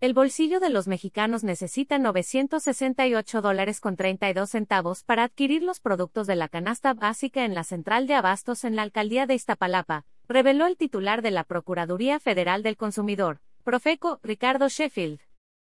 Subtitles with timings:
[0.00, 6.28] El bolsillo de los mexicanos necesita 968 dólares con 32 centavos para adquirir los productos
[6.28, 10.66] de la canasta básica en la central de abastos en la alcaldía de Iztapalapa, reveló
[10.66, 15.18] el titular de la Procuraduría Federal del Consumidor, Profeco, Ricardo Sheffield.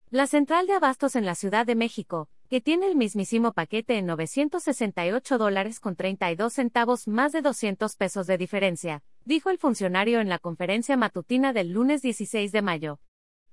[0.10, 4.06] La central de abastos en la Ciudad de México, que tiene el mismísimo paquete en
[4.06, 10.30] 968 dólares con 32 centavos más de 200 pesos de diferencia, dijo el funcionario en
[10.30, 13.00] la conferencia matutina del lunes 16 de mayo.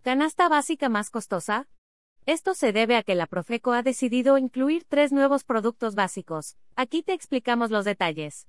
[0.02, 1.68] ¿Canasta básica más costosa?
[2.24, 6.56] Esto se debe a que la Profeco ha decidido incluir tres nuevos productos básicos.
[6.74, 8.48] Aquí te explicamos los detalles.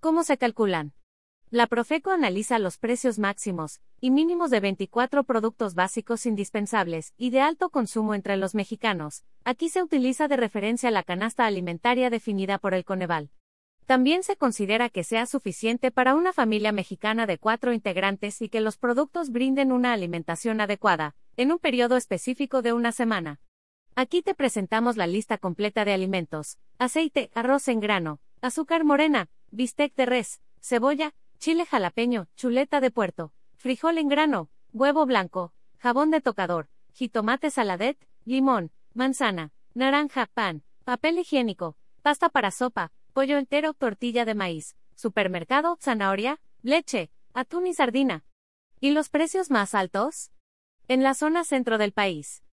[0.00, 0.92] ¿Cómo se calculan?
[1.48, 7.40] La Profeco analiza los precios máximos y mínimos de 24 productos básicos indispensables y de
[7.40, 9.24] alto consumo entre los mexicanos.
[9.44, 13.30] Aquí se utiliza de referencia la canasta alimentaria definida por el Coneval.
[13.88, 18.60] También se considera que sea suficiente para una familia mexicana de cuatro integrantes y que
[18.60, 23.40] los productos brinden una alimentación adecuada, en un periodo específico de una semana.
[23.94, 26.58] Aquí te presentamos la lista completa de alimentos.
[26.78, 33.32] Aceite, arroz en grano, azúcar morena, bistec de res, cebolla, chile jalapeño, chuleta de puerto,
[33.56, 37.96] frijol en grano, huevo blanco, jabón de tocador, jitomate saladet,
[38.26, 45.76] limón, manzana, naranja, pan, papel higiénico, pasta para sopa, pollo entero, tortilla de maíz, supermercado,
[45.80, 48.24] zanahoria, leche, atún y sardina.
[48.78, 50.30] ¿Y los precios más altos?
[50.86, 52.44] En la zona centro del país.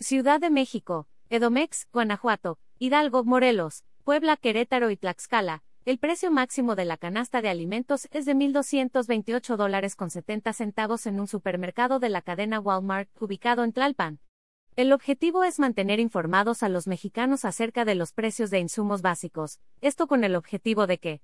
[0.00, 5.62] Ciudad de México, Edomex, Guanajuato, Hidalgo, Morelos, Puebla, Querétaro y Tlaxcala.
[5.84, 11.06] El precio máximo de la canasta de alimentos es de 1.228 dólares con 70 centavos
[11.06, 14.18] en un supermercado de la cadena Walmart, ubicado en Tlalpan.
[14.76, 19.60] El objetivo es mantener informados a los mexicanos acerca de los precios de insumos básicos,
[19.80, 21.22] esto con el objetivo de que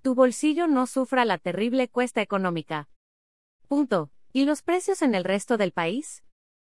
[0.00, 2.88] tu bolsillo no sufra la terrible cuesta económica.
[3.68, 4.10] Punto.
[4.32, 6.24] ¿Y los precios en el resto del país?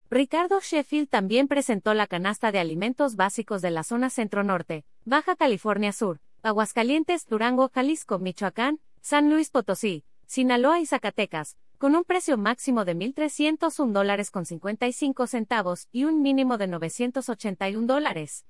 [0.09, 5.93] Ricardo Sheffield también presentó la canasta de alimentos básicos de la zona centro-norte, Baja California
[5.93, 12.85] Sur, Aguascalientes, Durango, Jalisco, Michoacán, San Luis Potosí, Sinaloa y Zacatecas, con un precio máximo
[12.85, 18.45] de 1.301 dólares con 55 centavos y un mínimo de 981 dólares.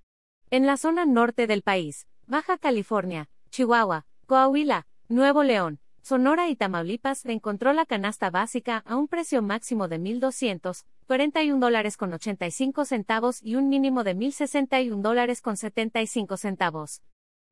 [0.52, 7.26] En la zona norte del país, Baja California, Chihuahua, Coahuila, Nuevo León, Sonora y Tamaulipas
[7.26, 13.56] encontró la canasta básica a un precio máximo de 1.241 dólares con 85 centavos y
[13.56, 17.02] un mínimo de 1.061 dólares con 75 centavos.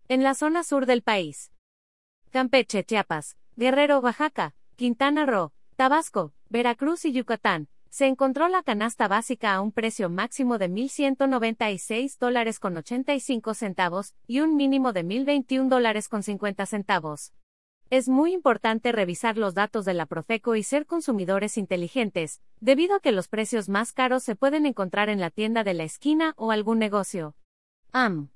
[0.09, 1.53] En la zona sur del país,
[2.31, 9.55] Campeche, Chiapas, Guerrero, Oaxaca, Quintana Roo, Tabasco, Veracruz y Yucatán, se encontró la canasta básica
[9.55, 15.69] a un precio máximo de 1.196 dólares con 85 centavos y un mínimo de 1.021
[15.69, 17.33] dólares con 50 centavos.
[17.89, 22.99] Es muy importante revisar los datos de la Profeco y ser consumidores inteligentes, debido a
[22.99, 26.51] que los precios más caros se pueden encontrar en la tienda de la esquina o
[26.51, 27.33] algún negocio.
[27.91, 28.29] AM.